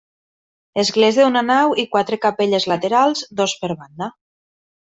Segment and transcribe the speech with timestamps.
[0.83, 4.13] Església d'una nau i quatre capelles laterals, dos per banda.